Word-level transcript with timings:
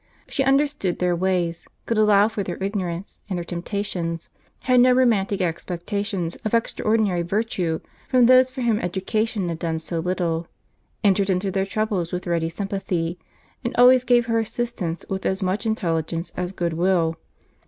She 0.27 0.43
understood 0.43 0.97
their 0.97 1.15
ways, 1.15 1.67
could 1.85 1.99
allow 1.99 2.27
for 2.27 2.41
their 2.41 2.57
ignorance 2.59 3.21
and 3.29 3.37
their 3.37 3.43
temptations, 3.43 4.31
had 4.63 4.79
no 4.79 4.93
romantic 4.93 5.41
expectations 5.41 6.35
of 6.37 6.55
extraordinary 6.55 7.21
virtue 7.21 7.81
from 8.09 8.25
those 8.25 8.49
for 8.49 8.63
whom 8.63 8.79
education 8.79 9.47
had 9.47 9.59
done 9.59 9.77
so 9.77 9.99
little; 9.99 10.47
entered 11.03 11.29
into 11.29 11.51
their 11.51 11.67
troubles 11.67 12.11
with 12.11 12.25
ready 12.25 12.49
sympathy, 12.49 13.19
and 13.63 13.75
always 13.75 14.03
gave 14.03 14.25
her 14.25 14.39
assistance 14.39 15.05
with 15.07 15.23
as 15.23 15.43
much 15.43 15.67
intelligence 15.67 16.31
as 16.35 16.51
good 16.51 16.73
will. 16.73 17.17